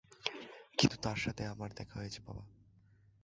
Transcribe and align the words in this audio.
কিন্তু 0.77 0.97
তার 1.01 1.15
সাথে 1.15 1.43
আমার 1.45 1.69
দেখা 1.75 1.95
হয়েছে, 1.99 2.19
বাবা। 2.25 2.43